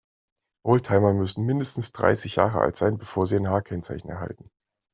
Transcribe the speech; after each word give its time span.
Oldtimer 0.65 1.13
müssen 1.13 1.45
mindestens 1.45 1.91
dreißig 1.91 2.37
Jahre 2.37 2.59
alt 2.61 2.75
sein, 2.75 2.97
bevor 2.97 3.27
sie 3.27 3.35
ein 3.35 3.47
H-Kennzeichen 3.47 4.09
erhalten. 4.09 4.49